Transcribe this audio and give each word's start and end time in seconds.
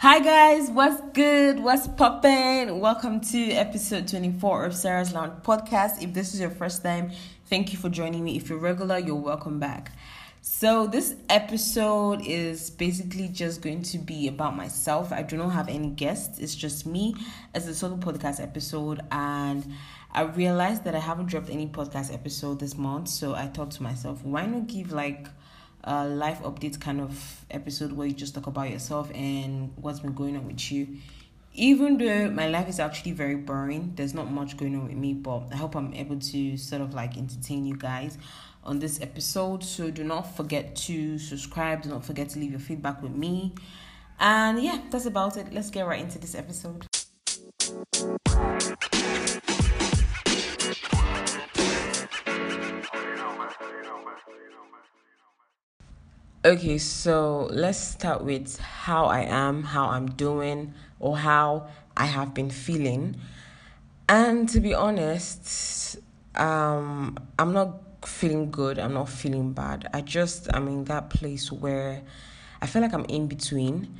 Hi 0.00 0.20
guys, 0.20 0.70
what's 0.70 1.00
good? 1.12 1.58
What's 1.58 1.88
poppin'? 1.88 2.78
Welcome 2.78 3.20
to 3.32 3.50
episode 3.50 4.06
24 4.06 4.66
of 4.66 4.76
Sarah's 4.76 5.12
Lounge 5.12 5.42
podcast. 5.42 6.00
If 6.00 6.14
this 6.14 6.34
is 6.34 6.38
your 6.38 6.50
first 6.50 6.84
time, 6.84 7.10
thank 7.46 7.72
you 7.72 7.80
for 7.80 7.88
joining 7.88 8.22
me. 8.22 8.36
If 8.36 8.48
you're 8.48 8.60
regular, 8.60 9.00
you're 9.00 9.16
welcome 9.16 9.58
back. 9.58 9.90
So, 10.40 10.86
this 10.86 11.16
episode 11.28 12.24
is 12.24 12.70
basically 12.70 13.26
just 13.26 13.60
going 13.60 13.82
to 13.82 13.98
be 13.98 14.28
about 14.28 14.56
myself. 14.56 15.12
I 15.12 15.22
do 15.22 15.36
not 15.36 15.48
have 15.48 15.68
any 15.68 15.88
guests, 15.88 16.38
it's 16.38 16.54
just 16.54 16.86
me 16.86 17.16
as 17.52 17.66
a 17.66 17.74
solo 17.74 17.96
podcast 17.96 18.40
episode. 18.40 19.00
And 19.10 19.66
I 20.12 20.22
realized 20.22 20.84
that 20.84 20.94
I 20.94 21.00
haven't 21.00 21.26
dropped 21.26 21.50
any 21.50 21.66
podcast 21.66 22.14
episode 22.14 22.60
this 22.60 22.76
month, 22.76 23.08
so 23.08 23.34
I 23.34 23.48
thought 23.48 23.72
to 23.72 23.82
myself, 23.82 24.22
why 24.22 24.46
not 24.46 24.68
give 24.68 24.92
like 24.92 25.26
a 25.84 26.06
life 26.06 26.40
update 26.40 26.80
kind 26.80 27.00
of 27.00 27.44
episode 27.50 27.92
where 27.92 28.06
you 28.06 28.12
just 28.12 28.34
talk 28.34 28.46
about 28.46 28.70
yourself 28.70 29.10
and 29.14 29.72
what's 29.76 30.00
been 30.00 30.14
going 30.14 30.36
on 30.36 30.46
with 30.46 30.70
you. 30.70 30.88
Even 31.54 31.98
though 31.98 32.30
my 32.30 32.48
life 32.48 32.68
is 32.68 32.78
actually 32.78 33.12
very 33.12 33.34
boring, 33.34 33.92
there's 33.96 34.14
not 34.14 34.30
much 34.30 34.56
going 34.56 34.76
on 34.76 34.86
with 34.86 34.96
me, 34.96 35.14
but 35.14 35.48
I 35.52 35.56
hope 35.56 35.74
I'm 35.74 35.92
able 35.94 36.18
to 36.18 36.56
sort 36.56 36.82
of 36.82 36.94
like 36.94 37.16
entertain 37.16 37.66
you 37.66 37.76
guys 37.76 38.18
on 38.64 38.78
this 38.78 39.00
episode. 39.00 39.64
So 39.64 39.90
do 39.90 40.04
not 40.04 40.36
forget 40.36 40.76
to 40.76 41.18
subscribe, 41.18 41.82
do 41.82 41.88
not 41.88 42.04
forget 42.04 42.28
to 42.30 42.38
leave 42.38 42.52
your 42.52 42.60
feedback 42.60 43.02
with 43.02 43.12
me. 43.12 43.54
And 44.20 44.62
yeah, 44.62 44.80
that's 44.90 45.06
about 45.06 45.36
it. 45.36 45.52
Let's 45.52 45.70
get 45.70 45.86
right 45.86 46.00
into 46.00 46.18
this 46.18 46.34
episode. 46.34 46.86
Okay, 56.48 56.78
so 56.78 57.46
let's 57.52 57.76
start 57.76 58.24
with 58.24 58.58
how 58.58 59.04
I 59.04 59.20
am, 59.20 59.64
how 59.64 59.88
I'm 59.88 60.06
doing, 60.06 60.72
or 60.98 61.18
how 61.18 61.68
I 61.94 62.06
have 62.06 62.32
been 62.32 62.48
feeling. 62.48 63.16
And 64.08 64.48
to 64.48 64.58
be 64.58 64.72
honest, 64.72 65.98
um, 66.36 67.18
I'm 67.38 67.52
not 67.52 68.06
feeling 68.06 68.50
good, 68.50 68.78
I'm 68.78 68.94
not 68.94 69.10
feeling 69.10 69.52
bad. 69.52 69.90
I 69.92 70.00
just 70.00 70.48
I'm 70.54 70.68
in 70.68 70.84
that 70.84 71.10
place 71.10 71.52
where 71.52 72.00
I 72.62 72.66
feel 72.66 72.80
like 72.80 72.94
I'm 72.94 73.04
in 73.10 73.26
between. 73.26 73.98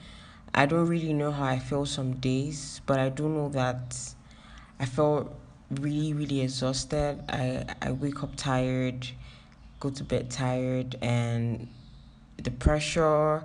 I 0.54 0.64
don't 0.64 0.86
really 0.86 1.12
know 1.12 1.32
how 1.32 1.44
I 1.44 1.58
feel 1.58 1.84
some 1.84 2.14
days, 2.14 2.80
but 2.86 2.98
I 2.98 3.10
do 3.10 3.28
know 3.28 3.50
that 3.50 3.94
I 4.80 4.86
felt 4.86 5.38
really, 5.70 6.14
really 6.14 6.40
exhausted. 6.40 7.22
I, 7.28 7.66
I 7.82 7.92
wake 7.92 8.22
up 8.22 8.36
tired, 8.36 9.06
go 9.80 9.90
to 9.90 10.02
bed 10.02 10.30
tired, 10.30 10.96
and 11.02 11.68
the 12.42 12.50
pressure. 12.50 13.44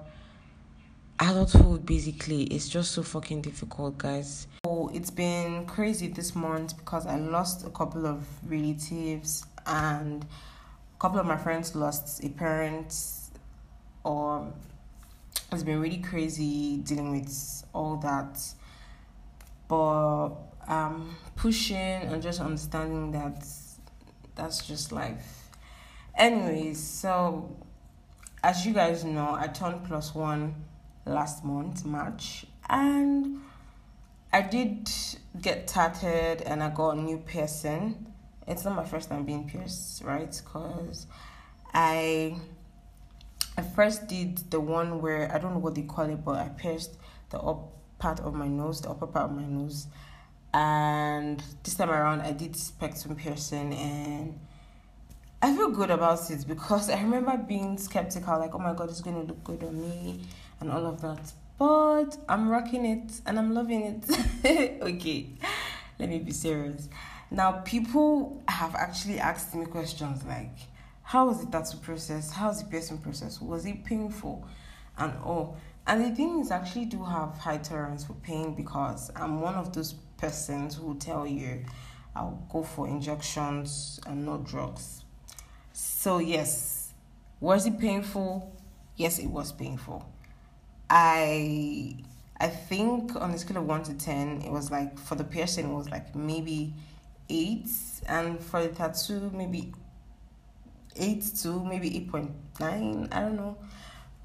Adulthood 1.19 1.85
basically 1.85 2.43
is 2.43 2.67
just 2.67 2.91
so 2.91 3.03
fucking 3.03 3.41
difficult 3.41 3.97
guys. 3.97 4.47
Oh 4.63 4.89
it's 4.93 5.09
been 5.09 5.65
crazy 5.65 6.07
this 6.07 6.35
month 6.35 6.77
because 6.77 7.05
i 7.05 7.17
lost 7.17 7.65
a 7.65 7.69
couple 7.69 8.05
of 8.05 8.25
relatives 8.45 9.45
and 9.65 10.23
a 10.23 10.99
couple 10.99 11.19
of 11.19 11.25
my 11.25 11.37
friends 11.37 11.75
lost 11.75 12.23
a 12.23 12.29
parent. 12.29 12.93
Or 14.03 14.51
it's 15.51 15.63
been 15.63 15.79
really 15.79 15.99
crazy 15.99 16.77
dealing 16.77 17.11
with 17.11 17.63
all 17.73 17.97
that. 17.97 18.39
But 19.67 20.29
um 20.67 21.15
pushing 21.35 21.77
and 21.77 22.21
just 22.21 22.39
understanding 22.39 23.11
that 23.11 23.45
that's 24.35 24.65
just 24.67 24.91
life. 24.91 25.49
Anyways 26.15 26.81
so 26.81 27.55
as 28.43 28.65
you 28.65 28.73
guys 28.73 29.05
know, 29.05 29.35
I 29.39 29.47
turned 29.47 29.85
plus 29.85 30.13
one 30.13 30.53
last 31.05 31.45
month, 31.45 31.85
March, 31.85 32.45
and 32.69 33.39
I 34.33 34.41
did 34.41 34.91
get 35.41 35.67
tatted 35.67 36.41
and 36.41 36.61
I 36.61 36.69
got 36.69 36.97
a 36.97 37.01
new 37.01 37.17
piercing. 37.17 38.05
It's 38.45 38.65
not 38.65 38.75
my 38.75 38.83
first 38.83 39.09
time 39.09 39.23
being 39.23 39.47
pierced, 39.47 40.03
right? 40.03 40.29
Because 40.43 41.07
I 41.73 42.35
I 43.57 43.61
first 43.61 44.07
did 44.07 44.39
the 44.51 44.59
one 44.59 45.01
where 45.01 45.33
I 45.33 45.37
don't 45.37 45.53
know 45.53 45.59
what 45.59 45.75
they 45.75 45.83
call 45.83 46.09
it, 46.09 46.25
but 46.25 46.35
I 46.35 46.49
pierced 46.49 46.97
the 47.29 47.39
up 47.39 47.71
part 47.97 48.19
of 48.19 48.33
my 48.33 48.47
nose, 48.47 48.81
the 48.81 48.89
upper 48.89 49.07
part 49.07 49.31
of 49.31 49.37
my 49.37 49.45
nose. 49.45 49.87
And 50.53 51.41
this 51.63 51.75
time 51.75 51.89
around 51.89 52.21
I 52.21 52.33
did 52.33 52.55
septum 52.57 53.15
piercing 53.15 53.73
and 53.73 54.39
I 55.43 55.53
feel 55.53 55.71
good 55.71 55.91
about 55.91 56.31
it 56.31 56.47
because 56.47 56.89
I 56.89 57.01
remember 57.01 57.35
being 57.35 57.77
skeptical, 57.77 58.39
like, 58.39 58.55
oh 58.55 58.59
my 58.59 58.73
god, 58.73 58.87
it's 58.87 59.01
going 59.01 59.19
to 59.19 59.27
look 59.27 59.43
good 59.43 59.61
on 59.61 59.77
me 59.77 60.21
and 60.61 60.71
all 60.71 60.85
of 60.85 61.01
that. 61.01 61.33
But 61.59 62.15
I'm 62.29 62.47
rocking 62.47 62.85
it 62.85 63.19
and 63.25 63.37
I'm 63.37 63.53
loving 63.53 63.81
it. 63.81 64.81
okay, 64.81 65.27
let 65.99 66.07
me 66.07 66.19
be 66.19 66.31
serious. 66.31 66.87
Now, 67.29 67.59
people 67.65 68.41
have 68.47 68.73
actually 68.75 69.19
asked 69.19 69.53
me 69.53 69.65
questions 69.65 70.23
like, 70.23 70.55
how 71.01 71.27
was 71.27 71.43
the 71.43 71.51
tattoo 71.51 71.77
process? 71.79 72.31
How's 72.31 72.63
the 72.63 72.69
piercing 72.69 72.99
process? 72.99 73.41
Was 73.41 73.65
it 73.65 73.83
painful? 73.83 74.47
And 74.97 75.11
all. 75.25 75.57
And 75.85 76.05
the 76.05 76.15
thing 76.15 76.39
is, 76.39 76.51
I 76.51 76.59
actually 76.59 76.85
do 76.85 77.03
have 77.03 77.37
high 77.37 77.57
tolerance 77.57 78.05
for 78.05 78.13
pain 78.13 78.55
because 78.55 79.11
I'm 79.13 79.41
one 79.41 79.55
of 79.55 79.73
those 79.73 79.91
persons 80.15 80.75
who 80.75 80.95
tell 80.99 81.27
you 81.27 81.65
I'll 82.15 82.41
go 82.49 82.63
for 82.63 82.87
injections 82.87 83.99
and 84.07 84.25
not 84.25 84.45
drugs 84.45 85.02
so, 85.73 86.19
yes, 86.19 86.93
was 87.39 87.65
it 87.65 87.79
painful? 87.79 88.55
Yes, 88.95 89.19
it 89.19 89.27
was 89.27 89.51
painful. 89.51 90.05
I 90.89 91.97
I 92.39 92.47
think 92.47 93.15
on 93.15 93.31
a 93.31 93.37
scale 93.37 93.57
of 93.57 93.65
1 93.65 93.83
to 93.83 93.93
10, 93.93 94.41
it 94.41 94.51
was 94.51 94.69
like 94.71 94.99
for 94.99 95.15
the 95.15 95.23
piercing, 95.23 95.71
it 95.71 95.73
was 95.73 95.89
like 95.89 96.15
maybe 96.15 96.73
8, 97.29 97.67
and 98.07 98.39
for 98.39 98.61
the 98.61 98.69
tattoo, 98.69 99.31
maybe 99.33 99.73
8 100.95 101.23
to 101.43 101.63
maybe 101.63 101.89
8.9. 101.89 103.13
I 103.13 103.21
don't 103.21 103.35
know. 103.35 103.57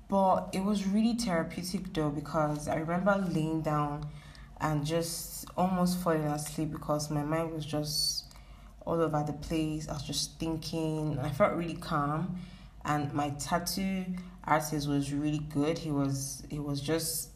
But 0.08 0.48
it 0.52 0.64
was 0.64 0.86
really 0.86 1.14
therapeutic 1.14 1.92
though 1.94 2.10
because 2.10 2.68
I 2.68 2.76
remember 2.76 3.16
laying 3.30 3.62
down 3.62 4.08
and 4.60 4.84
just 4.84 5.46
almost 5.56 5.98
falling 5.98 6.24
asleep 6.24 6.72
because 6.72 7.10
my 7.10 7.22
mind 7.22 7.52
was 7.52 7.64
just 7.64 8.27
all 8.88 9.02
over 9.02 9.22
the 9.24 9.34
place. 9.34 9.88
I 9.88 9.92
was 9.92 10.02
just 10.02 10.38
thinking. 10.40 11.18
I 11.20 11.28
felt 11.28 11.54
really 11.54 11.74
calm, 11.74 12.40
and 12.84 13.12
my 13.12 13.30
tattoo 13.30 14.06
artist 14.44 14.88
was 14.88 15.12
really 15.12 15.40
good. 15.40 15.78
He 15.78 15.90
was 15.90 16.42
he 16.48 16.58
was 16.58 16.80
just 16.80 17.28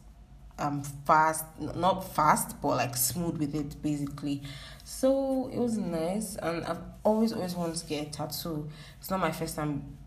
um 0.57 0.81
fast, 1.05 1.45
not 1.59 2.03
fast, 2.15 2.59
but 2.61 2.77
like 2.77 2.97
smooth 2.97 3.37
with 3.37 3.53
it 3.53 3.81
basically. 3.81 4.41
So 4.83 5.49
it 5.53 5.59
was 5.59 5.77
nice, 5.77 6.35
and 6.37 6.65
I've 6.65 6.81
always 7.03 7.31
always 7.31 7.55
wanted 7.55 7.75
to 7.77 7.85
get 7.85 8.07
a 8.07 8.09
tattoo. 8.09 8.67
It's 8.99 9.11
not 9.11 9.19
my 9.19 9.31
first 9.31 9.55
time 9.55 9.97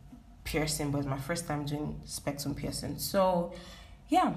piercing, 0.42 0.90
but 0.90 0.98
it's 0.98 1.06
my 1.06 1.18
first 1.18 1.46
time 1.46 1.64
doing 1.64 2.00
septum 2.04 2.56
piercing. 2.56 2.98
So 2.98 3.52
yeah, 4.08 4.34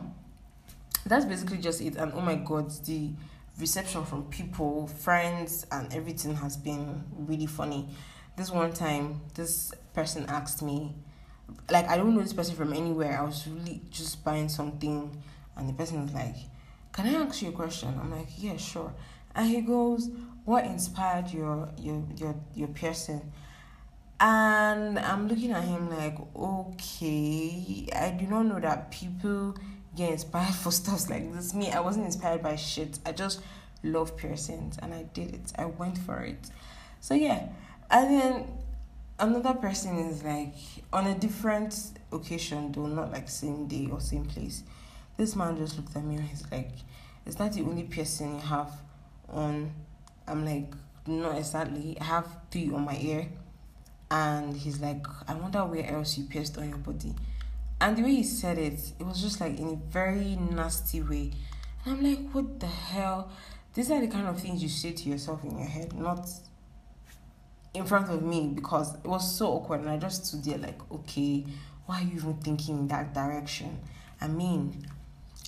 that's 1.07 1.25
basically 1.25 1.57
just 1.57 1.81
it. 1.81 1.95
And 1.95 2.13
oh 2.13 2.21
my 2.21 2.35
god, 2.35 2.69
the 2.85 3.09
reception 3.59 4.05
from 4.05 4.23
people, 4.25 4.87
friends, 4.87 5.65
and 5.71 5.93
everything 5.93 6.35
has 6.35 6.57
been 6.57 7.03
really 7.17 7.45
funny. 7.45 7.89
This 8.37 8.49
one 8.51 8.71
time, 8.71 9.21
this 9.35 9.73
person 9.93 10.25
asked 10.27 10.61
me, 10.61 10.95
like, 11.69 11.87
I 11.89 11.97
don't 11.97 12.15
know 12.15 12.21
this 12.21 12.33
person 12.33 12.55
from 12.55 12.73
anywhere. 12.73 13.19
I 13.19 13.23
was 13.23 13.47
really 13.47 13.81
just 13.89 14.23
buying 14.23 14.49
something, 14.49 15.21
and 15.57 15.69
the 15.69 15.73
person 15.73 16.03
was 16.03 16.13
like, 16.13 16.35
Can 16.93 17.07
I 17.07 17.13
ask 17.25 17.41
you 17.41 17.49
a 17.49 17.51
question? 17.51 17.99
I'm 17.99 18.11
like, 18.11 18.27
Yeah, 18.37 18.57
sure. 18.57 18.93
And 19.35 19.49
he 19.49 19.61
goes, 19.61 20.09
What 20.45 20.65
inspired 20.65 21.31
your 21.31 21.69
your 21.77 22.03
your 22.15 22.35
your 22.55 22.67
piercing? 22.69 23.31
And 24.21 24.99
I'm 24.99 25.29
looking 25.29 25.51
at 25.51 25.63
him 25.63 25.89
like, 25.89 26.17
okay, 26.35 27.87
I 27.95 28.11
do 28.11 28.27
not 28.27 28.47
know 28.47 28.59
that 28.59 28.91
people 28.91 29.55
get 29.99 30.11
inspired 30.13 30.55
for 30.55 30.71
stuff 30.71 31.09
like 31.09 31.33
this. 31.33 31.53
Me, 31.53 31.71
I 31.71 31.81
wasn't 31.81 32.05
inspired 32.05 32.41
by 32.41 32.55
shit. 32.55 32.99
I 33.05 33.11
just 33.11 33.41
love 33.83 34.15
piercings 34.15 34.77
and 34.81 34.93
I 34.93 35.03
did 35.13 35.33
it. 35.33 35.51
I 35.57 35.65
went 35.65 35.97
for 35.97 36.21
it. 36.21 36.49
So 37.01 37.13
yeah. 37.13 37.49
And 37.91 38.09
then 38.09 38.47
another 39.19 39.53
person 39.53 39.97
is 39.97 40.23
like 40.23 40.55
on 40.93 41.07
a 41.07 41.15
different 41.15 41.75
occasion 42.13 42.71
though, 42.71 42.87
not 42.87 43.11
like 43.11 43.27
same 43.27 43.67
day 43.67 43.89
or 43.91 43.99
same 43.99 44.25
place. 44.25 44.63
This 45.17 45.35
man 45.35 45.57
just 45.57 45.75
looked 45.75 45.95
at 45.97 46.03
me 46.03 46.15
and 46.15 46.25
he's 46.25 46.49
like, 46.49 46.71
Is 47.25 47.35
that 47.35 47.53
the 47.53 47.61
only 47.61 47.83
piercing 47.83 48.35
you 48.35 48.41
have 48.41 48.71
on? 49.27 49.71
I'm 50.27 50.45
like, 50.45 50.71
not 51.07 51.37
exactly. 51.37 51.97
I 51.99 52.03
have 52.05 52.27
three 52.51 52.71
on 52.71 52.85
my 52.85 52.97
ear. 53.01 53.27
And 54.11 54.55
he's 54.55 54.79
like, 54.79 55.05
I 55.27 55.33
wonder 55.33 55.65
where 55.65 55.85
else 55.85 56.17
you 56.17 56.23
pierced 56.23 56.57
on 56.57 56.69
your 56.69 56.77
body. 56.77 57.13
And 57.81 57.97
the 57.97 58.03
way 58.03 58.15
he 58.15 58.23
said 58.23 58.57
it, 58.57 58.79
it 58.99 59.05
was 59.05 59.21
just 59.21 59.39
like 59.39 59.57
in 59.57 59.69
a 59.69 59.91
very 59.91 60.35
nasty 60.35 61.01
way. 61.01 61.31
And 61.85 61.97
I'm 61.97 62.03
like, 62.03 62.31
what 62.31 62.59
the 62.59 62.67
hell? 62.67 63.31
These 63.73 63.91
are 63.91 64.01
the 64.01 64.07
kind 64.07 64.27
of 64.27 64.39
things 64.39 64.61
you 64.61 64.69
say 64.69 64.91
to 64.91 65.09
yourself 65.09 65.43
in 65.43 65.57
your 65.57 65.67
head, 65.67 65.93
not 65.93 66.27
in 67.73 67.85
front 67.85 68.09
of 68.09 68.21
me 68.23 68.51
because 68.53 68.95
it 68.95 69.05
was 69.07 69.37
so 69.37 69.47
awkward 69.47 69.81
and 69.81 69.89
I 69.89 69.97
just 69.97 70.25
stood 70.25 70.43
there 70.43 70.57
like, 70.57 70.79
okay, 70.91 71.45
why 71.85 72.01
are 72.01 72.03
you 72.03 72.15
even 72.15 72.35
thinking 72.35 72.79
in 72.79 72.87
that 72.89 73.13
direction? 73.13 73.79
I 74.19 74.27
mean, 74.27 74.85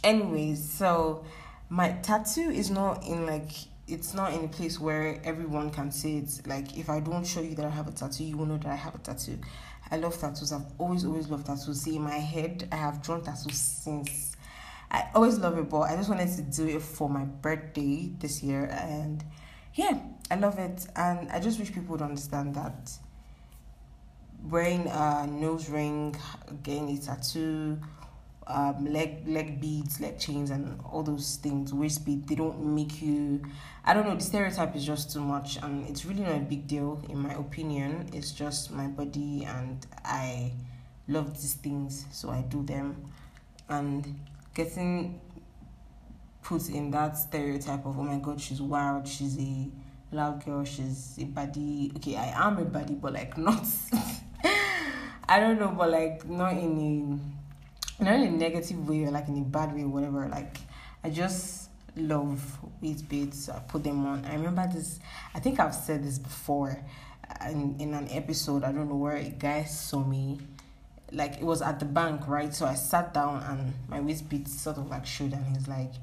anyways, 0.03 0.71
so 0.71 1.25
my 1.69 1.91
tattoo 2.03 2.49
is 2.49 2.69
not 2.69 3.05
in 3.05 3.25
like 3.25 3.51
it's 3.87 4.13
not 4.13 4.33
in 4.33 4.45
a 4.45 4.47
place 4.47 4.79
where 4.79 5.19
everyone 5.23 5.69
can 5.69 5.91
see 5.91 6.19
it. 6.19 6.41
Like 6.45 6.77
if 6.77 6.89
I 6.89 6.99
don't 6.99 7.25
show 7.25 7.41
you 7.41 7.55
that 7.55 7.65
I 7.65 7.69
have 7.69 7.87
a 7.87 7.91
tattoo, 7.91 8.23
you 8.23 8.37
will 8.37 8.45
know 8.45 8.57
that 8.57 8.71
I 8.71 8.75
have 8.75 8.95
a 8.95 8.99
tattoo. 8.99 9.37
I 9.91 9.97
love 9.97 10.17
tattoos. 10.17 10.53
I've 10.53 10.65
always 10.77 11.05
always 11.05 11.29
loved 11.29 11.45
tattoos. 11.45 11.81
See 11.81 11.97
in 11.97 12.01
my 12.03 12.17
head, 12.17 12.67
I 12.71 12.77
have 12.77 13.03
drawn 13.03 13.21
tattoos 13.21 13.57
since. 13.57 14.35
I 14.89 15.07
always 15.15 15.37
love 15.37 15.57
it, 15.57 15.69
but 15.69 15.81
I 15.81 15.95
just 15.95 16.09
wanted 16.09 16.35
to 16.35 16.41
do 16.41 16.67
it 16.67 16.81
for 16.81 17.09
my 17.09 17.23
birthday 17.23 18.11
this 18.19 18.43
year, 18.43 18.65
and 18.65 19.23
yeah, 19.75 19.99
I 20.29 20.35
love 20.35 20.59
it, 20.59 20.85
and 20.97 21.29
I 21.31 21.39
just 21.39 21.59
wish 21.59 21.71
people 21.71 21.93
would 21.93 22.01
understand 22.01 22.55
that 22.55 22.91
wearing 24.43 24.87
a 24.87 25.27
nose 25.27 25.69
ring, 25.69 26.15
getting 26.63 26.89
a 26.89 26.97
tattoo, 26.97 27.79
um, 28.47 28.85
leg 28.85 29.27
leg 29.27 29.61
beads, 29.61 29.99
leg 29.99 30.17
chains, 30.19 30.49
and 30.49 30.79
all 30.89 31.03
those 31.03 31.37
things, 31.37 31.73
waist 31.73 32.05
bead, 32.05 32.27
they 32.27 32.35
don't 32.35 32.63
make 32.63 33.01
you. 33.01 33.41
I 33.85 33.93
don't 33.93 34.05
know. 34.07 34.15
The 34.15 34.23
stereotype 34.23 34.75
is 34.75 34.85
just 34.85 35.11
too 35.11 35.21
much, 35.21 35.57
and 35.61 35.87
it's 35.87 36.05
really 36.05 36.21
not 36.23 36.35
a 36.35 36.39
big 36.39 36.67
deal 36.67 37.03
in 37.09 37.19
my 37.19 37.33
opinion. 37.33 38.09
It's 38.13 38.31
just 38.31 38.71
my 38.71 38.87
body, 38.87 39.45
and 39.47 39.85
I 40.03 40.53
love 41.07 41.33
these 41.33 41.53
things, 41.53 42.05
so 42.11 42.29
I 42.29 42.41
do 42.41 42.63
them. 42.63 43.03
And 43.69 44.19
getting 44.53 45.21
put 46.43 46.67
in 46.69 46.91
that 46.91 47.17
stereotype 47.17 47.85
of 47.85 47.97
oh 47.97 48.03
my 48.03 48.17
god, 48.17 48.41
she's 48.41 48.61
wild, 48.61 49.07
she's 49.07 49.37
a 49.39 49.69
loud 50.11 50.43
girl, 50.43 50.65
she's 50.65 51.17
a 51.19 51.25
body. 51.25 51.91
Okay, 51.97 52.15
I 52.15 52.47
am 52.47 52.57
a 52.57 52.65
body, 52.65 52.95
but 52.95 53.13
like 53.13 53.37
not. 53.37 53.65
I 55.29 55.39
don't 55.39 55.59
know, 55.59 55.69
but 55.69 55.89
like 55.91 56.27
not 56.27 56.57
in 56.57 56.77
a 56.77 57.40
not 58.01 58.15
in 58.15 58.21
a 58.21 58.31
negative 58.31 58.87
way 58.87 59.03
or 59.03 59.11
like 59.11 59.27
in 59.27 59.37
a 59.37 59.41
bad 59.41 59.73
way 59.73 59.83
or 59.83 59.89
whatever. 59.89 60.27
Like 60.27 60.57
I 61.03 61.09
just 61.09 61.69
love 61.95 62.59
waist 62.81 63.07
beads. 63.07 63.49
I 63.49 63.59
put 63.59 63.83
them 63.83 64.05
on. 64.05 64.25
I 64.25 64.33
remember 64.33 64.67
this. 64.73 64.99
I 65.33 65.39
think 65.39 65.59
I've 65.59 65.75
said 65.75 66.03
this 66.03 66.19
before, 66.19 66.83
in 67.49 67.75
in 67.79 67.93
an 67.93 68.07
episode. 68.09 68.63
I 68.63 68.71
don't 68.71 68.89
know 68.89 68.95
where 68.95 69.17
a 69.17 69.29
guy 69.29 69.63
saw 69.63 70.03
me. 70.03 70.39
Like 71.11 71.35
it 71.37 71.43
was 71.43 71.61
at 71.61 71.79
the 71.79 71.85
bank, 71.85 72.27
right? 72.27 72.53
So 72.53 72.65
I 72.65 72.75
sat 72.75 73.13
down 73.13 73.43
and 73.43 73.73
my 73.89 73.99
waist 73.99 74.29
beads 74.29 74.59
sort 74.59 74.77
of 74.77 74.89
like 74.89 75.05
showed, 75.05 75.33
and 75.33 75.45
he's 75.55 75.67
like. 75.67 75.93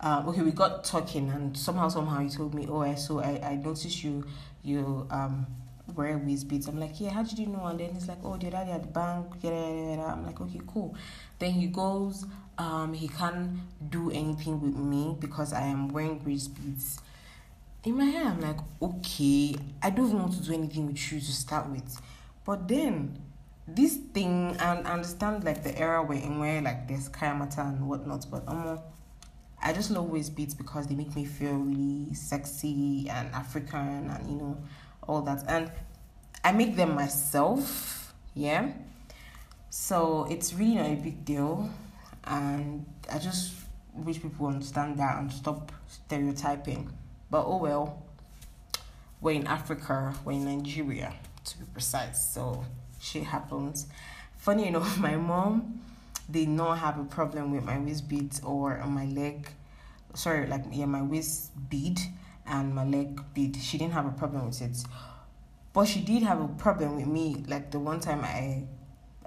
Um, 0.00 0.28
okay, 0.28 0.42
we 0.42 0.50
got 0.50 0.84
talking, 0.84 1.30
and 1.30 1.56
somehow, 1.56 1.88
somehow, 1.88 2.18
he 2.18 2.28
told 2.28 2.52
me, 2.52 2.66
"Oh, 2.68 2.82
I 2.82 2.94
so 2.94 3.20
I, 3.20 3.40
I 3.42 3.56
noticed 3.56 4.04
you, 4.04 4.26
you 4.62 5.06
um 5.08 5.46
wear 5.94 6.18
waist 6.18 6.48
beads." 6.48 6.68
I'm 6.68 6.78
like, 6.78 7.00
"Yeah, 7.00 7.10
how 7.10 7.22
did 7.22 7.38
you 7.38 7.46
know?" 7.46 7.66
And 7.66 7.80
then 7.80 7.94
he's 7.94 8.08
like, 8.08 8.18
"Oh, 8.24 8.38
your 8.40 8.50
daddy 8.50 8.70
at 8.70 8.82
the 8.82 8.88
bank." 8.88 9.26
I'm 9.44 10.24
like, 10.24 10.40
"Okay, 10.40 10.60
cool." 10.66 10.94
Then 11.38 11.52
he 11.52 11.66
goes, 11.66 12.24
um, 12.58 12.94
he 12.94 13.08
can't 13.08 13.58
do 13.90 14.10
anything 14.10 14.60
with 14.60 14.76
me 14.76 15.16
because 15.18 15.52
I 15.52 15.62
am 15.62 15.88
wearing 15.88 16.24
waist 16.24 16.54
beads. 16.54 17.00
In 17.82 17.98
my 17.98 18.04
head, 18.04 18.26
I'm 18.26 18.40
like, 18.40 18.58
okay, 18.80 19.56
I 19.82 19.90
don't 19.90 20.06
even 20.06 20.20
want 20.20 20.32
to 20.34 20.42
do 20.42 20.54
anything 20.54 20.86
with 20.86 21.12
you 21.12 21.20
to 21.20 21.32
start 21.32 21.68
with. 21.68 22.00
But 22.44 22.68
then 22.68 23.18
this 23.66 23.96
thing 23.96 24.56
and 24.60 24.86
I 24.86 24.92
understand 24.92 25.42
like 25.44 25.62
the 25.62 25.76
era 25.78 26.02
we're 26.02 26.22
in 26.22 26.38
where 26.38 26.60
like 26.60 26.86
there's 26.86 27.08
kayamata 27.08 27.58
and 27.58 27.88
whatnot, 27.88 28.26
but 28.30 28.46
um 28.46 28.78
I 29.62 29.72
just 29.72 29.90
love 29.90 30.10
waist 30.10 30.36
beads 30.36 30.54
because 30.54 30.86
they 30.86 30.94
make 30.94 31.16
me 31.16 31.24
feel 31.24 31.54
really 31.54 32.12
sexy 32.14 33.08
and 33.08 33.34
African 33.34 34.10
and 34.10 34.30
you 34.30 34.36
know 34.36 34.58
all 35.06 35.22
that. 35.22 35.44
And 35.48 35.70
I 36.42 36.52
make 36.52 36.76
them 36.76 36.94
myself, 36.94 38.14
yeah. 38.34 38.72
So 39.70 40.26
it's 40.30 40.54
really 40.54 40.76
not 40.76 40.86
a 40.86 40.94
big 40.94 41.24
deal, 41.24 41.68
and 42.24 42.86
I 43.12 43.18
just 43.18 43.54
wish 43.92 44.20
people 44.20 44.46
understand 44.46 44.98
that 44.98 45.18
and 45.18 45.32
stop 45.32 45.72
stereotyping. 45.88 46.92
But 47.30 47.44
oh 47.46 47.56
well, 47.56 48.02
we're 49.20 49.34
in 49.34 49.46
Africa, 49.46 50.14
we're 50.24 50.32
in 50.32 50.44
Nigeria 50.44 51.14
to 51.44 51.58
be 51.58 51.64
precise, 51.72 52.32
so 52.32 52.64
shit 53.00 53.24
happens. 53.24 53.86
Funny 54.36 54.68
enough, 54.68 54.98
my 55.08 55.16
mom 55.16 55.80
did 56.30 56.48
not 56.48 56.78
have 56.78 56.98
a 56.98 57.04
problem 57.04 57.50
with 57.50 57.64
my 57.64 57.78
waist 57.78 58.08
beads 58.08 58.40
or 58.44 58.78
on 58.78 58.92
my 58.92 59.06
leg. 59.06 59.48
Sorry, 60.14 60.46
like 60.46 60.64
yeah, 60.70 60.86
my 60.86 61.02
waist 61.02 61.50
bead 61.68 61.98
and 62.46 62.74
my 62.74 62.84
leg 62.84 63.20
bead. 63.34 63.56
She 63.56 63.78
didn't 63.78 63.92
have 63.94 64.06
a 64.06 64.10
problem 64.12 64.46
with 64.46 64.60
it. 64.62 64.76
But 65.72 65.88
she 65.88 66.00
did 66.00 66.22
have 66.22 66.40
a 66.40 66.48
problem 66.48 66.96
with 66.96 67.06
me, 67.06 67.44
like 67.48 67.70
the 67.70 67.80
one 67.80 68.00
time 68.00 68.20
I 68.24 68.64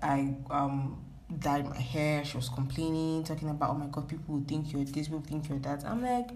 I 0.01 0.35
um 0.49 1.03
dyed 1.39 1.69
my 1.69 1.79
hair. 1.79 2.23
She 2.23 2.37
was 2.37 2.49
complaining, 2.49 3.23
talking 3.23 3.49
about, 3.49 3.71
oh 3.71 3.73
my 3.73 3.87
god, 3.87 4.07
people 4.07 4.35
will 4.35 4.43
think 4.43 4.71
you're 4.71 4.83
this, 4.85 5.07
people 5.07 5.23
think 5.27 5.49
you're 5.49 5.59
that. 5.59 5.83
I'm 5.85 6.01
like, 6.01 6.29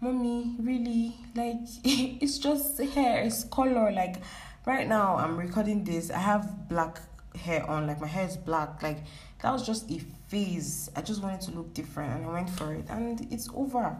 mommy, 0.00 0.54
really? 0.58 1.16
Like, 1.34 1.56
it's 1.84 2.38
just 2.38 2.78
hair, 2.78 3.22
it's 3.22 3.44
color. 3.44 3.90
Like, 3.90 4.16
right 4.66 4.86
now, 4.86 5.16
I'm 5.16 5.36
recording 5.36 5.84
this. 5.84 6.10
I 6.10 6.18
have 6.18 6.68
black 6.68 7.00
hair 7.34 7.68
on, 7.68 7.86
like, 7.86 8.00
my 8.00 8.06
hair 8.06 8.26
is 8.26 8.36
black. 8.36 8.82
Like, 8.82 8.98
that 9.42 9.52
was 9.52 9.66
just 9.66 9.90
a 9.90 9.98
phase. 10.28 10.90
I 10.94 11.02
just 11.02 11.22
wanted 11.22 11.40
to 11.42 11.52
look 11.52 11.72
different 11.74 12.16
and 12.16 12.26
I 12.26 12.32
went 12.32 12.50
for 12.50 12.74
it. 12.74 12.84
And 12.88 13.26
it's 13.32 13.48
over. 13.54 13.96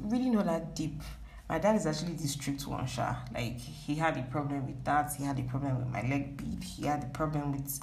Really 0.00 0.30
not 0.30 0.46
that 0.46 0.74
deep. 0.74 1.00
My 1.48 1.58
dad 1.58 1.76
is 1.76 1.86
actually 1.86 2.14
the 2.14 2.26
strict 2.26 2.66
one, 2.66 2.86
Sha. 2.86 3.16
Like 3.32 3.58
he 3.58 3.94
had 3.94 4.16
a 4.16 4.22
problem 4.22 4.66
with 4.66 4.84
that. 4.84 5.12
He 5.16 5.24
had 5.24 5.38
a 5.38 5.42
problem 5.44 5.78
with 5.78 5.88
my 5.88 6.02
leg 6.02 6.36
bead. 6.36 6.64
He 6.64 6.86
had 6.86 7.04
a 7.04 7.08
problem 7.08 7.52
with 7.52 7.80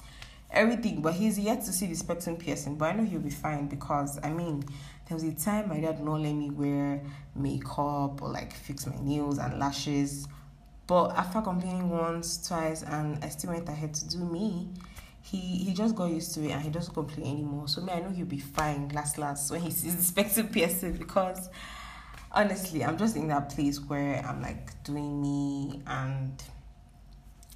everything. 0.50 1.00
But 1.00 1.14
he's 1.14 1.38
yet 1.38 1.64
to 1.64 1.72
see 1.72 1.86
the 1.86 1.94
septum 1.94 2.36
piercing. 2.36 2.76
But 2.76 2.90
I 2.90 2.96
know 2.96 3.04
he'll 3.04 3.20
be 3.20 3.30
fine 3.30 3.66
because 3.68 4.18
I 4.22 4.30
mean, 4.30 4.64
there 5.08 5.16
was 5.16 5.24
a 5.24 5.32
time 5.32 5.68
my 5.68 5.80
dad 5.80 6.02
not 6.04 6.20
let 6.20 6.32
me 6.32 6.50
wear 6.50 7.02
makeup 7.34 8.22
or 8.22 8.28
like 8.28 8.52
fix 8.52 8.86
my 8.86 8.96
nails 9.00 9.38
and 9.38 9.58
lashes. 9.58 10.28
But 10.86 11.16
after 11.16 11.40
complaining 11.40 11.88
once, 11.88 12.46
twice, 12.46 12.82
and 12.82 13.24
I 13.24 13.28
still 13.30 13.52
went 13.52 13.68
ahead 13.68 13.94
to 13.94 14.08
do 14.08 14.18
me, 14.18 14.68
he 15.22 15.38
he 15.38 15.72
just 15.72 15.94
got 15.94 16.10
used 16.10 16.34
to 16.34 16.44
it 16.44 16.50
and 16.50 16.60
he 16.62 16.68
doesn't 16.68 16.92
complain 16.92 17.26
anymore. 17.26 17.66
So 17.68 17.80
me, 17.80 17.92
I 17.92 18.00
know 18.00 18.10
he'll 18.10 18.26
be 18.26 18.38
fine 18.38 18.88
last 18.88 19.16
last 19.16 19.50
when 19.50 19.62
he 19.62 19.70
sees 19.70 19.96
the 19.96 20.02
septum 20.02 20.48
piercing 20.52 20.92
because 20.92 21.48
honestly, 22.34 22.84
I'm 22.84 22.98
just 22.98 23.16
in 23.16 23.28
that 23.28 23.50
place 23.50 23.80
where 23.80 24.24
I'm 24.26 24.42
like 24.42 24.82
doing 24.82 25.22
me 25.22 25.82
and 25.86 26.42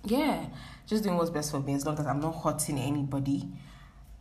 yeah, 0.05 0.47
just 0.87 1.05
doing 1.05 1.17
what's 1.17 1.31
best 1.31 1.51
for 1.51 1.61
me 1.61 1.75
as 1.75 1.85
long 1.85 1.99
as 1.99 2.07
I'm 2.07 2.21
not 2.21 2.43
hurting 2.43 2.79
anybody. 2.79 3.49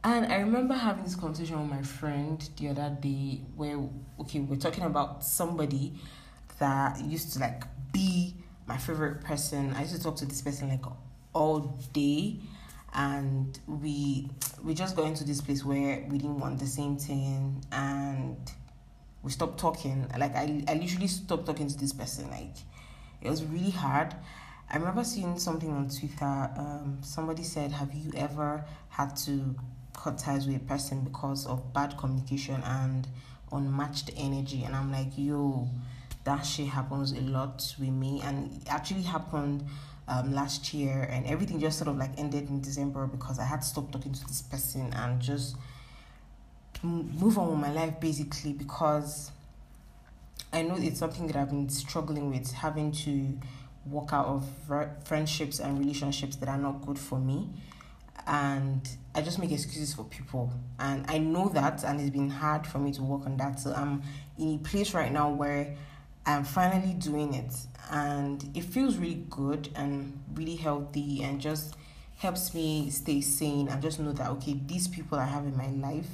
And 0.04 0.32
I 0.32 0.38
remember 0.38 0.74
having 0.74 1.04
this 1.04 1.16
conversation 1.16 1.60
with 1.60 1.70
my 1.70 1.82
friend 1.82 2.48
the 2.58 2.70
other 2.70 2.96
day 3.00 3.42
where 3.56 3.80
okay, 4.20 4.40
we're 4.40 4.56
talking 4.56 4.84
about 4.84 5.24
somebody 5.24 5.94
that 6.60 7.00
used 7.02 7.34
to 7.34 7.40
like 7.40 7.64
be 7.92 8.36
my 8.68 8.78
favorite 8.78 9.24
person. 9.24 9.74
I 9.76 9.82
used 9.82 9.96
to 9.96 10.02
talk 10.02 10.16
to 10.18 10.26
this 10.26 10.42
person 10.42 10.70
like 10.70 10.86
all 11.34 11.60
day 11.94 12.40
and 12.94 13.60
we 13.68 14.30
we 14.64 14.74
just 14.74 14.96
got 14.96 15.06
into 15.06 15.24
this 15.24 15.42
place 15.42 15.64
where 15.64 16.06
we 16.10 16.18
didn't 16.18 16.40
want 16.40 16.60
the 16.60 16.66
same 16.66 16.98
thing 16.98 17.64
and 17.72 18.38
we 19.24 19.32
stopped 19.32 19.60
talking. 19.60 20.08
Like 20.18 20.36
I, 20.36 20.64
I 20.68 20.76
literally 20.76 21.08
stopped 21.08 21.46
talking 21.46 21.68
to 21.68 21.78
this 21.78 21.94
person. 21.94 22.30
Like 22.30 22.56
it 23.22 23.30
was 23.30 23.44
really 23.44 23.72
hard. 23.72 24.16
I 24.70 24.78
remember 24.78 25.04
seeing 25.04 25.40
something 25.40 25.72
on 25.72 25.90
Twitter. 25.90 26.50
Um, 26.58 27.00
somebody 27.02 27.44
said, 27.44 27.72
"Have 27.72 27.94
you 27.94 28.12
ever 28.16 28.66
had 28.90 29.16
to 29.26 29.56
cut 29.94 30.18
ties 30.18 30.46
with 30.48 30.58
a 30.58 30.60
person 30.60 31.02
because 31.02 31.46
of 31.48 31.74
bad 31.74 31.98
communication 31.98 32.62
and 32.64 33.08
unmatched 33.52 34.12
energy?" 34.18 34.64
And 34.64 34.76
I'm 34.76 34.92
like, 34.92 35.18
"Yo, 35.18 35.68
that 36.24 36.42
shit 36.42 36.68
happens 36.68 37.12
a 37.14 37.22
lot 37.22 37.76
with 37.80 37.90
me, 37.90 38.22
and 38.24 38.52
it 38.62 38.70
actually 38.70 39.04
happened." 39.04 39.66
Um, 40.10 40.34
last 40.34 40.74
year 40.74 41.06
and 41.12 41.26
everything 41.26 41.60
just 41.60 41.78
sort 41.80 41.90
of 41.90 41.98
like 41.98 42.12
ended 42.18 42.48
in 42.48 42.62
December 42.62 43.08
because 43.08 43.40
I 43.40 43.44
had 43.44 43.60
to 43.62 43.68
stop 43.68 43.92
talking 43.92 44.14
to 44.14 44.28
this 44.28 44.42
person 44.42 44.94
and 44.94 45.20
just 45.20 45.58
move 46.84 47.38
on 47.38 47.50
with 47.52 47.60
my 47.60 47.72
life 47.72 48.00
basically 48.00 48.54
because 48.54 49.32
I 50.54 50.62
know 50.62 50.76
it's 50.78 51.00
something 51.00 51.28
that 51.28 51.36
I've 51.36 51.50
been 51.50 51.70
struggling 51.70 52.30
with 52.30 52.52
having 52.52 52.92
to 52.92 53.38
walk 53.86 54.14
out 54.14 54.26
of 54.28 54.46
friendships 55.06 55.60
and 55.60 55.78
relationships 55.78 56.36
that 56.38 56.50
are 56.50 56.58
not 56.58 56.86
good 56.86 57.00
for 57.00 57.20
me. 57.20 57.50
And 58.26 58.88
I 59.16 59.22
just 59.22 59.40
make 59.40 59.52
excuses 59.52 59.94
for 59.94 60.04
people. 60.04 60.52
And 60.80 61.06
I 61.10 61.18
know 61.18 61.50
that 61.50 61.84
and 61.84 62.00
it's 62.00 62.10
been 62.10 62.30
hard 62.30 62.68
for 62.68 62.80
me 62.80 62.92
to 62.94 63.04
work 63.04 63.26
on 63.26 63.38
that. 63.38 63.60
So 63.60 63.74
I'm 63.74 64.02
in 64.38 64.56
a 64.56 64.58
place 64.58 64.94
right 64.94 65.12
now 65.12 65.30
where 65.30 65.76
I'm 66.26 66.44
finally 66.44 66.94
doing 66.94 67.34
it. 67.34 67.54
And 67.90 68.50
it 68.54 68.64
feels 68.64 68.98
really 68.98 69.26
good 69.30 69.70
and 69.76 70.20
really 70.34 70.56
healthy 70.58 71.24
and 71.24 71.40
just 71.40 71.76
helps 72.18 72.54
me 72.54 72.90
stay 72.90 73.22
sane. 73.22 73.70
And 73.70 73.82
just 73.82 74.00
know 74.00 74.12
that 74.14 74.30
okay 74.32 74.60
these 74.66 74.88
people 74.88 75.18
I 75.18 75.26
have 75.26 75.46
in 75.46 75.56
my 75.56 75.70
life 75.70 76.10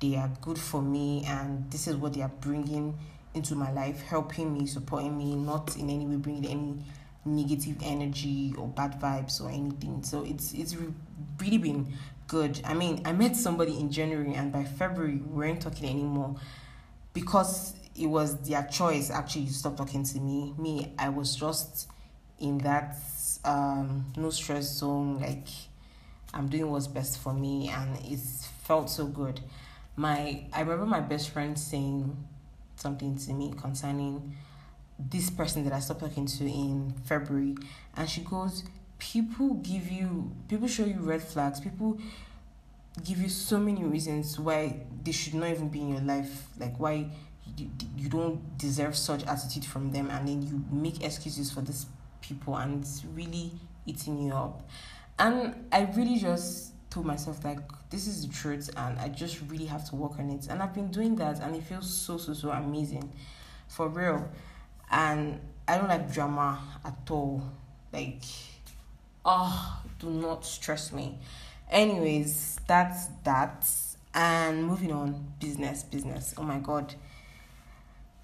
they 0.00 0.16
are 0.16 0.30
good 0.40 0.58
for 0.58 0.82
me 0.82 1.24
and 1.26 1.70
this 1.70 1.86
is 1.86 1.96
what 1.96 2.12
they 2.12 2.22
are 2.22 2.32
bringing 2.40 2.96
into 3.34 3.54
my 3.54 3.70
life 3.72 4.02
helping 4.02 4.52
me 4.52 4.66
supporting 4.66 5.16
me 5.16 5.34
not 5.34 5.76
in 5.76 5.90
any 5.90 6.06
way 6.06 6.16
bringing 6.16 6.46
any 6.46 6.76
negative 7.24 7.76
energy 7.82 8.54
or 8.58 8.68
bad 8.68 9.00
vibes 9.00 9.40
or 9.40 9.50
anything 9.50 10.02
so 10.02 10.24
it's 10.24 10.52
it's 10.52 10.76
really 11.40 11.58
been 11.58 11.92
good. 12.26 12.60
I 12.64 12.74
mean, 12.74 13.02
I 13.04 13.12
met 13.12 13.36
somebody 13.36 13.78
in 13.78 13.90
January, 13.90 14.34
and 14.34 14.52
by 14.52 14.64
February, 14.64 15.16
we 15.16 15.38
weren't 15.38 15.62
talking 15.62 15.88
anymore 15.88 16.36
because 17.12 17.74
it 17.94 18.06
was 18.06 18.36
their 18.48 18.64
choice 18.64 19.10
actually 19.10 19.46
to 19.46 19.52
stop 19.52 19.76
talking 19.76 20.04
to 20.04 20.20
me. 20.20 20.54
Me, 20.58 20.92
I 20.98 21.08
was 21.10 21.36
just 21.36 21.88
in 22.38 22.58
that 22.58 22.96
um, 23.44 24.06
no 24.16 24.30
stress 24.30 24.64
zone, 24.78 25.20
like 25.20 25.48
I'm 26.32 26.48
doing 26.48 26.70
what's 26.70 26.86
best 26.86 27.18
for 27.18 27.32
me, 27.32 27.68
and 27.68 27.96
it 28.04 28.20
felt 28.64 28.90
so 28.90 29.06
good. 29.06 29.40
My 29.96 30.44
I 30.52 30.60
remember 30.60 30.86
my 30.86 31.00
best 31.00 31.30
friend 31.30 31.58
saying 31.58 32.16
something 32.76 33.16
to 33.16 33.32
me 33.32 33.52
concerning 33.56 34.36
this 34.98 35.30
person 35.30 35.64
that 35.64 35.72
I 35.72 35.80
stopped 35.80 36.00
talking 36.00 36.26
to 36.26 36.44
in 36.44 36.94
February, 37.04 37.56
and 37.96 38.08
she 38.08 38.22
goes, 38.22 38.64
People 38.98 39.54
give 39.54 39.90
you, 39.90 40.32
people 40.48 40.68
show 40.68 40.84
you 40.84 41.00
red 41.00 41.22
flags, 41.22 41.60
people 41.60 41.98
give 43.02 43.18
you 43.18 43.28
so 43.28 43.58
many 43.58 43.82
reasons 43.82 44.38
why 44.38 44.80
they 45.02 45.12
should 45.12 45.34
not 45.34 45.50
even 45.50 45.68
be 45.68 45.80
in 45.80 45.88
your 45.90 46.00
life, 46.00 46.46
like 46.58 46.78
why 46.78 47.06
you, 47.56 47.70
you 47.96 48.08
don't 48.08 48.56
deserve 48.56 48.96
such 48.96 49.24
attitude 49.26 49.64
from 49.64 49.90
them, 49.90 50.10
and 50.10 50.28
then 50.28 50.42
you 50.42 50.64
make 50.70 51.04
excuses 51.04 51.50
for 51.50 51.60
these 51.60 51.86
people, 52.20 52.56
and 52.56 52.82
it's 52.82 53.04
really 53.14 53.52
eating 53.84 54.22
you 54.22 54.32
up. 54.32 54.68
And 55.18 55.66
I 55.72 55.82
really 55.94 56.18
just 56.18 56.73
told 56.94 57.06
myself 57.06 57.44
like 57.44 57.58
this 57.90 58.06
is 58.06 58.24
the 58.24 58.32
truth 58.32 58.70
and 58.76 58.96
I 59.00 59.08
just 59.08 59.40
really 59.48 59.64
have 59.66 59.88
to 59.90 59.96
work 59.96 60.12
on 60.20 60.30
it. 60.30 60.46
And 60.48 60.62
I've 60.62 60.72
been 60.72 60.92
doing 60.92 61.16
that 61.16 61.40
and 61.40 61.56
it 61.56 61.64
feels 61.64 61.92
so 61.92 62.16
so 62.18 62.32
so 62.32 62.50
amazing. 62.50 63.12
For 63.66 63.88
real. 63.88 64.28
And 64.90 65.40
I 65.66 65.76
don't 65.76 65.88
like 65.88 66.12
drama 66.12 66.60
at 66.84 67.10
all. 67.10 67.42
Like 67.92 68.22
oh 69.24 69.82
do 69.98 70.08
not 70.08 70.46
stress 70.46 70.92
me. 70.92 71.18
Anyways, 71.68 72.60
that's 72.68 73.06
that. 73.24 73.68
And 74.16 74.64
moving 74.64 74.92
on, 74.92 75.32
business, 75.40 75.82
business. 75.82 76.34
Oh 76.38 76.44
my 76.44 76.58
god. 76.58 76.94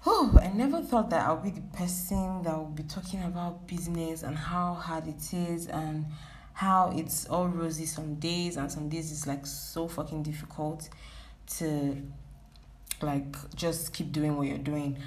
Oh, 0.05 0.39
I 0.41 0.47
never 0.47 0.81
thought 0.81 1.09
that 1.09 1.27
I'll 1.27 1.43
be 1.43 1.51
the 1.51 1.61
person 1.61 2.43
that 2.43 2.57
will 2.57 2.73
be 2.73 2.83
talking 2.83 3.21
about 3.23 3.67
business 3.67 4.23
and 4.23 4.37
how 4.37 4.73
hard 4.73 5.07
it 5.07 5.33
is 5.33 5.67
and 5.67 6.05
how 6.53 6.91
it's 6.95 7.25
all 7.27 7.47
rosy 7.47 7.85
some 7.85 8.15
days 8.15 8.57
and 8.57 8.71
some 8.71 8.89
days 8.89 9.11
it's 9.11 9.27
like 9.27 9.45
so 9.45 9.87
fucking 9.87 10.23
difficult 10.23 10.89
to 11.57 12.01
like 13.01 13.35
just 13.55 13.93
keep 13.93 14.11
doing 14.11 14.37
what 14.37 14.47
you're 14.47 14.57
doing. 14.57 14.97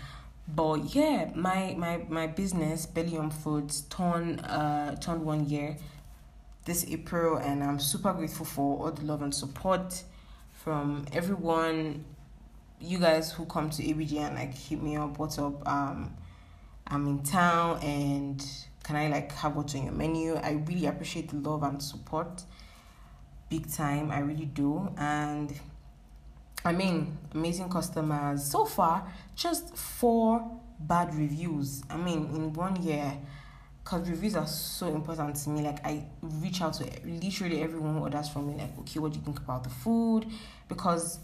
But 0.47 0.95
yeah 0.95 1.31
my 1.35 1.75
my 1.79 2.05
my 2.09 2.27
business 2.27 2.87
Bellyum 2.87 3.33
Foods 3.33 3.83
turned 3.83 4.41
uh 4.45 4.97
turned 4.97 5.25
one 5.25 5.49
year 5.49 5.77
this 6.65 6.85
april 6.89 7.37
and 7.37 7.63
i'm 7.63 7.79
super 7.79 8.13
grateful 8.13 8.47
for 8.47 8.79
all 8.87 8.91
the 8.93 9.03
love 9.05 9.23
and 9.23 9.35
support 9.35 10.03
from 10.53 11.05
everyone 11.13 12.05
you 12.81 12.99
guys 12.99 13.33
who 13.33 13.45
come 13.45 13.69
to 13.71 13.83
abg 13.83 14.17
and 14.17 14.35
like 14.37 14.55
hit 14.55 14.83
me 14.83 14.97
up 14.97 15.19
what's 15.19 15.39
up 15.39 15.67
um 15.69 16.15
i'm 16.87 17.07
in 17.07 17.23
town 17.23 17.79
and 17.83 18.47
can 18.85 18.97
I 18.97 19.09
like 19.09 19.33
have 19.33 19.57
what's 19.57 19.75
on 19.75 19.85
your 19.85 19.93
menu? 19.93 20.37
I 20.37 20.53
really 20.53 20.87
appreciate 20.87 21.31
the 21.31 21.37
love 21.37 21.63
and 21.63 21.83
support. 21.83 22.43
Big 23.49 23.71
time, 23.73 24.11
I 24.11 24.21
really 24.21 24.45
do. 24.45 24.93
And 24.99 25.53
I 26.65 26.73
mean, 26.73 27.19
amazing 27.35 27.71
customers. 27.71 28.45
So 28.45 28.67
far, 28.67 29.11
just 29.35 29.77
four 29.77 30.61
bad 30.79 31.15
reviews. 31.15 31.83
I 31.91 31.97
mean, 31.97 32.31
in 32.35 32.53
one 32.53 32.83
year, 32.83 33.17
because 33.83 34.09
reviews 34.09 34.37
are 34.37 34.47
so 34.47 34.89
important 34.89 35.37
to 35.37 35.51
me. 35.51 35.63
Like, 35.63 35.85
I 35.85 36.05
reach 36.23 36.61
out 36.63 36.75
to 36.75 36.85
literally 37.05 37.63
everyone 37.63 37.95
who 37.95 38.01
orders 38.01 38.29
from 38.29 38.49
me, 38.49 38.55
like, 38.55 38.79
okay, 38.81 39.01
what 39.01 39.13
do 39.13 39.19
you 39.19 39.25
think 39.25 39.39
about 39.39 39.65
the 39.65 39.71
food? 39.71 40.27
Because 40.69 41.19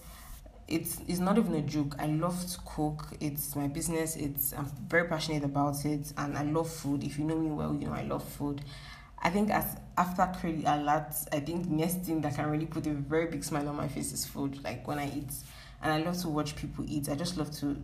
it's 0.71 1.00
it's 1.09 1.19
not 1.19 1.37
even 1.37 1.55
a 1.57 1.62
joke. 1.62 1.97
I 1.99 2.07
love 2.07 2.47
to 2.47 2.59
cook. 2.65 3.09
It's 3.21 3.57
my 3.57 3.67
business. 3.67 4.17
It's 4.17 4.53
I'm 4.53 4.67
very 4.89 5.09
passionate 5.09 5.45
about 5.45 5.85
it, 5.85 6.12
and 6.17 6.39
I 6.39 6.45
love 6.45 6.71
food. 6.71 7.03
If 7.05 7.19
you 7.19 7.25
know 7.25 7.37
me 7.37 7.50
well, 7.50 7.75
you 7.75 7.87
know 7.87 7.93
I 7.93 8.03
love 8.05 8.23
food. 8.25 8.62
I 9.23 9.31
think 9.31 9.50
as 9.50 9.77
after 9.99 10.23
a 10.49 10.77
lot, 10.83 11.15
I 11.33 11.41
think 11.41 11.67
next 11.67 12.03
thing 12.03 12.21
that 12.23 12.37
can 12.37 12.49
really 12.49 12.67
put 12.67 12.87
a 12.87 12.91
very 12.93 13.27
big 13.27 13.45
smile 13.45 13.69
on 13.69 13.77
my 13.77 13.89
face 13.89 14.12
is 14.12 14.25
food. 14.25 14.62
Like 14.62 14.87
when 14.87 14.99
I 14.99 15.07
eat, 15.09 15.33
and 15.83 15.93
I 15.93 15.99
love 15.99 16.19
to 16.23 16.29
watch 16.29 16.55
people 16.57 16.85
eat. 16.89 17.09
I 17.09 17.17
just 17.17 17.37
love 17.37 17.50
to 17.59 17.77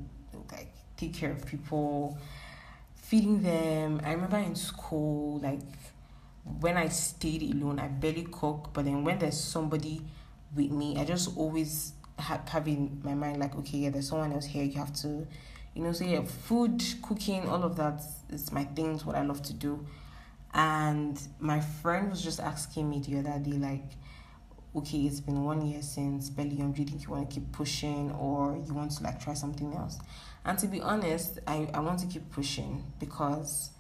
like 0.53 0.73
take 0.97 1.13
care 1.13 1.33
of 1.33 1.45
people, 1.45 2.17
feeding 2.95 3.43
them. 3.43 4.01
I 4.05 4.13
remember 4.13 4.39
in 4.39 4.55
school, 4.55 5.41
like 5.41 5.61
when 6.61 6.77
I 6.77 6.89
stayed 6.89 7.43
alone, 7.43 7.81
I 7.81 7.89
barely 7.89 8.29
cook. 8.31 8.71
But 8.73 8.85
then 8.85 9.03
when 9.05 9.19
there's 9.19 9.39
somebody 9.39 10.03
with 10.55 10.71
me, 10.71 10.97
I 10.97 11.05
just 11.05 11.37
always 11.37 11.93
ha- 12.19 12.41
having 12.49 13.01
my 13.05 13.15
mind 13.15 13.39
like 13.39 13.55
okay 13.57 13.79
yeah 13.79 13.91
there's 13.91 14.09
someone 14.09 14.33
else 14.33 14.47
here 14.47 14.65
you 14.65 14.79
have 14.79 14.93
to 14.93 15.27
you 15.75 15.83
know 15.83 15.93
so 15.93 16.05
yeah 16.05 16.23
food 16.23 16.83
cooking 17.03 17.49
all 17.49 17.63
of 17.63 17.77
that 17.77 18.03
is 18.31 18.51
my 18.53 18.65
things 18.65 19.05
what 19.05 19.17
i 19.17 19.23
love 19.23 19.43
to 19.43 19.53
do 19.53 19.85
and 20.55 21.21
my 21.39 21.61
friend 21.61 22.11
was 22.11 22.23
just 22.23 22.41
asking 22.41 22.89
me 22.89 23.01
the 23.01 23.19
other 23.19 23.39
day 23.39 23.59
like 23.59 23.85
okay 24.75 24.99
it's 25.01 25.21
been 25.21 25.45
one 25.45 25.67
year 25.67 25.83
since 25.83 26.31
belly 26.31 26.57
do 26.57 26.63
you 26.83 26.87
think 26.87 27.03
you 27.03 27.11
want 27.11 27.29
to 27.29 27.35
keep 27.35 27.51
pushing 27.53 28.11
or 28.13 28.59
you 28.67 28.73
want 28.75 28.91
to 28.91 29.03
like 29.03 29.21
try 29.21 29.35
something 29.35 29.75
else 29.75 29.99
and 30.45 30.59
to 30.59 30.67
be 30.67 30.81
honest 30.81 31.39
i, 31.47 31.69
I 31.75 31.81
want 31.81 31.99
to 32.01 32.07
keep 32.07 32.31
pushing 32.31 32.85
because 32.99 33.71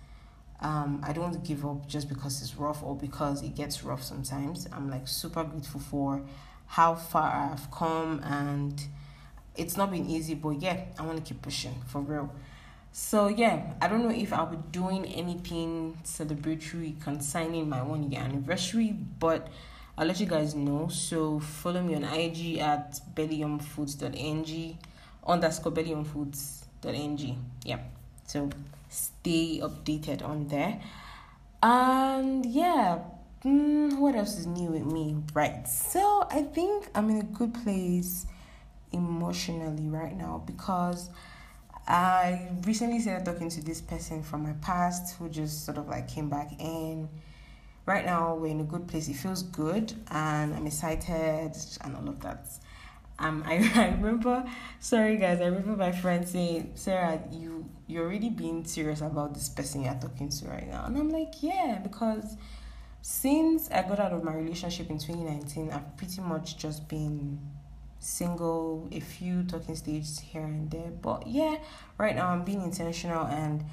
um, 0.60 1.00
I 1.04 1.12
don't 1.12 1.42
give 1.44 1.66
up 1.66 1.86
just 1.86 2.08
because 2.08 2.40
it's 2.40 2.56
rough 2.56 2.82
or 2.82 2.96
because 2.96 3.42
it 3.42 3.54
gets 3.54 3.84
rough 3.84 4.02
sometimes. 4.02 4.66
I'm 4.72 4.88
like 4.90 5.06
super 5.06 5.44
grateful 5.44 5.80
for 5.80 6.22
how 6.66 6.94
far 6.94 7.50
I've 7.52 7.70
come 7.70 8.20
and 8.24 8.80
it's 9.56 9.76
not 9.76 9.90
been 9.90 10.08
easy, 10.08 10.34
but 10.34 10.60
yeah, 10.60 10.84
I 10.98 11.02
want 11.02 11.18
to 11.18 11.22
keep 11.22 11.42
pushing 11.42 11.74
for 11.86 12.00
real. 12.00 12.32
So 12.92 13.28
yeah, 13.28 13.74
I 13.80 13.88
don't 13.88 14.02
know 14.02 14.14
if 14.14 14.32
I'll 14.32 14.46
be 14.46 14.58
doing 14.72 15.04
anything 15.06 15.98
celebratory 16.04 17.00
concerning 17.00 17.68
my 17.68 17.82
one 17.82 18.10
year 18.10 18.20
anniversary, 18.20 18.96
but 19.18 19.48
I'll 19.98 20.06
let 20.06 20.20
you 20.20 20.26
guys 20.26 20.54
know. 20.54 20.88
So 20.88 21.40
follow 21.40 21.82
me 21.82 21.94
on 21.94 22.04
IG 22.04 22.58
at 22.58 23.00
bellyumfoods.ng 23.14 24.78
underscore 25.26 25.72
bellyumfoods.ng. 25.72 27.44
Yeah. 27.64 27.78
So 28.26 28.50
stay 28.88 29.60
updated 29.62 30.22
on 30.22 30.48
there. 30.48 30.80
And 31.62 32.44
yeah, 32.46 32.98
Mm, 33.46 33.98
what 33.98 34.16
else 34.16 34.38
is 34.40 34.46
new 34.48 34.70
with 34.70 34.84
me? 34.84 35.16
Right. 35.32 35.68
So 35.68 36.26
I 36.32 36.42
think 36.42 36.88
I'm 36.96 37.08
in 37.10 37.20
a 37.20 37.22
good 37.22 37.54
place 37.54 38.26
emotionally 38.90 39.88
right 39.88 40.16
now 40.16 40.42
because 40.44 41.10
I 41.86 42.48
recently 42.64 42.98
started 42.98 43.24
talking 43.24 43.48
to 43.50 43.62
this 43.62 43.80
person 43.80 44.24
from 44.24 44.42
my 44.42 44.54
past 44.62 45.14
who 45.14 45.28
just 45.28 45.64
sort 45.64 45.78
of 45.78 45.86
like 45.86 46.08
came 46.08 46.28
back 46.28 46.58
in. 46.58 47.08
Right 47.84 48.04
now 48.04 48.34
we're 48.34 48.48
in 48.48 48.58
a 48.58 48.64
good 48.64 48.88
place. 48.88 49.06
It 49.06 49.14
feels 49.14 49.44
good 49.44 49.94
and 50.10 50.52
I'm 50.52 50.66
excited 50.66 51.52
and 51.82 51.96
all 51.96 52.08
of 52.08 52.20
that. 52.22 52.48
Um, 53.20 53.44
I, 53.46 53.70
I 53.76 53.90
remember, 53.90 54.44
sorry 54.80 55.18
guys, 55.18 55.40
I 55.40 55.44
remember 55.44 55.76
my 55.76 55.92
friend 55.92 56.26
saying, 56.26 56.72
Sarah, 56.74 57.22
you 57.30 57.70
you're 57.86 58.08
really 58.08 58.30
being 58.30 58.64
serious 58.64 59.02
about 59.02 59.34
this 59.34 59.48
person 59.48 59.84
you're 59.84 59.94
talking 59.94 60.30
to 60.30 60.48
right 60.48 60.68
now, 60.68 60.86
and 60.86 60.98
I'm 60.98 61.10
like, 61.10 61.40
yeah, 61.40 61.78
because 61.80 62.36
since 63.08 63.70
I 63.70 63.82
got 63.82 64.00
out 64.00 64.12
of 64.12 64.24
my 64.24 64.34
relationship 64.34 64.90
in 64.90 64.98
2019, 64.98 65.70
I've 65.70 65.96
pretty 65.96 66.20
much 66.20 66.58
just 66.58 66.88
been 66.88 67.38
single, 68.00 68.88
a 68.90 68.98
few 68.98 69.44
talking 69.44 69.76
stages 69.76 70.18
here 70.18 70.42
and 70.42 70.68
there. 70.68 70.90
But 70.90 71.24
yeah, 71.28 71.58
right 71.98 72.16
now 72.16 72.30
I'm 72.30 72.42
being 72.42 72.62
intentional 72.62 73.24
and 73.28 73.64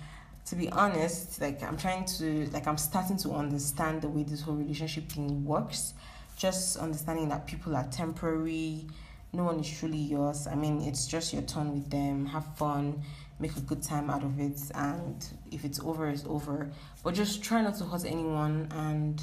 to 0.46 0.56
be 0.56 0.70
honest, 0.70 1.42
like 1.42 1.64
I'm 1.64 1.78
trying 1.78 2.06
to 2.20 2.48
like 2.52 2.68
I'm 2.68 2.78
starting 2.78 3.18
to 3.18 3.32
understand 3.32 4.04
the 4.04 4.08
way 4.08 4.22
this 4.22 4.42
whole 4.42 4.54
relationship 4.54 5.10
thing 5.10 5.44
works. 5.44 5.96
Just 6.38 6.78
understanding 6.78 7.30
that 7.30 7.48
people 7.48 7.76
are 7.76 7.88
temporary, 7.90 8.86
no 9.34 9.46
one 9.46 9.60
is 9.60 9.80
truly 9.80 9.98
yours. 9.98 10.46
I 10.46 10.54
mean, 10.54 10.80
it's 10.84 11.08
just 11.08 11.34
your 11.34 11.42
turn 11.42 11.74
with 11.74 11.90
them. 11.90 12.28
Have 12.28 12.56
fun 12.56 13.02
make 13.44 13.58
a 13.58 13.62
good 13.62 13.84
time 13.84 14.10
out 14.10 14.24
of 14.24 14.40
it 14.40 14.60
and 14.74 15.28
if 15.52 15.66
it's 15.66 15.80
over 15.82 16.08
it's 16.08 16.26
over. 16.26 16.72
But 17.04 17.14
just 17.14 17.44
try 17.44 17.62
not 17.62 17.78
to 17.80 17.84
hurt 17.84 18.06
anyone 18.06 18.70
and 18.72 19.22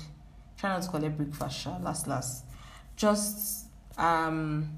try 0.58 0.68
not 0.70 0.82
to 0.82 0.88
call 0.90 1.02
it 1.02 1.16
breakfast 1.16 1.66
last 1.66 2.06
last. 2.06 2.44
Just 2.96 3.66
um 3.96 4.70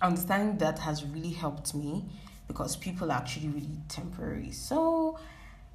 understanding 0.00 0.56
that 0.58 0.78
has 0.78 1.04
really 1.04 1.34
helped 1.44 1.74
me 1.74 2.06
because 2.48 2.74
people 2.76 3.12
are 3.12 3.18
actually 3.18 3.48
really 3.48 3.78
temporary. 3.88 4.50
So 4.50 5.18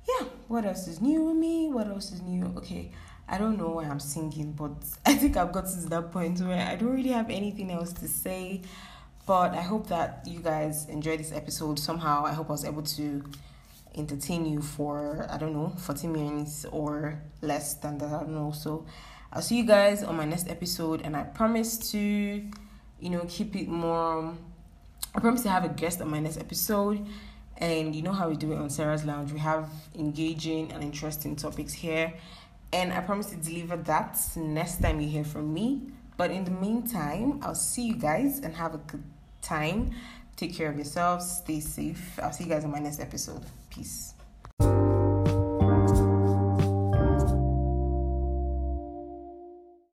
yeah 0.09 0.25
what 0.47 0.65
else 0.65 0.87
is 0.87 0.99
new 0.99 1.23
with 1.25 1.37
me? 1.37 1.69
What 1.71 1.87
else 1.87 2.11
is 2.11 2.21
new? 2.21 2.43
Okay 2.57 2.91
I 3.31 3.37
don't 3.37 3.59
know 3.59 3.69
why 3.69 3.83
I'm 3.83 3.99
singing, 3.99 4.53
but 4.53 4.71
I 5.05 5.13
think 5.13 5.37
I've 5.37 5.51
got 5.51 5.67
to 5.67 5.89
that 5.89 6.11
point 6.11 6.39
where 6.39 6.67
I 6.67 6.75
don't 6.75 6.95
really 6.95 7.11
have 7.11 7.29
anything 7.29 7.69
else 7.69 7.93
to 7.93 8.07
say. 8.07 8.61
But 9.29 9.53
I 9.53 9.61
hope 9.61 9.89
that 9.89 10.23
you 10.25 10.39
guys 10.39 10.87
enjoyed 10.87 11.19
this 11.19 11.31
episode 11.31 11.77
somehow. 11.77 12.25
I 12.25 12.33
hope 12.33 12.49
I 12.49 12.53
was 12.53 12.65
able 12.65 12.81
to 12.81 13.23
entertain 13.93 14.43
you 14.43 14.59
for 14.59 15.27
I 15.29 15.37
don't 15.37 15.53
know 15.53 15.69
40 15.77 16.07
minutes 16.07 16.65
or 16.71 17.21
less 17.43 17.75
than 17.75 17.99
that. 17.99 18.07
I 18.07 18.21
don't 18.21 18.33
know. 18.33 18.51
So 18.53 18.87
I'll 19.31 19.43
see 19.43 19.57
you 19.57 19.65
guys 19.65 20.01
on 20.01 20.17
my 20.17 20.25
next 20.25 20.49
episode, 20.49 21.03
and 21.03 21.15
I 21.15 21.21
promise 21.21 21.77
to, 21.91 21.99
you 21.99 23.09
know, 23.11 23.23
keep 23.29 23.55
it 23.55 23.67
more. 23.67 24.33
I 25.13 25.19
promise 25.19 25.43
to 25.43 25.49
have 25.49 25.63
a 25.63 25.69
guest 25.69 26.01
on 26.01 26.09
my 26.09 26.19
next 26.19 26.39
episode. 26.39 27.05
And 27.57 27.95
you 27.95 28.01
know 28.01 28.13
how 28.13 28.29
we 28.29 28.35
do 28.35 28.51
it 28.53 28.57
on 28.57 28.71
Sarah's 28.71 29.05
Lounge. 29.05 29.31
We 29.31 29.41
have 29.41 29.69
engaging 29.93 30.71
and 30.71 30.81
interesting 30.81 31.35
topics 31.35 31.73
here. 31.73 32.15
And 32.73 32.91
I 32.91 33.01
promise 33.01 33.27
to 33.27 33.35
deliver 33.35 33.77
that 33.77 34.17
next 34.35 34.81
time 34.81 34.99
you 34.99 35.07
hear 35.07 35.23
from 35.23 35.53
me. 35.53 35.83
But 36.17 36.31
in 36.31 36.45
the 36.45 36.51
meantime, 36.51 37.39
I'll 37.43 37.53
see 37.53 37.83
you 37.83 37.95
guys 37.95 38.39
and 38.39 38.55
have 38.55 38.73
a 38.73 38.79
good 38.79 39.03
time. 39.49 39.91
Take 40.37 40.53
care 40.55 40.69
of 40.69 40.75
yourselves. 40.75 41.23
Stay 41.43 41.59
safe. 41.59 42.19
I'll 42.21 42.31
see 42.31 42.45
you 42.45 42.49
guys 42.49 42.63
in 42.63 42.71
my 42.71 42.79
next 42.79 42.99
episode. 43.01 43.43
Peace. 43.69 44.13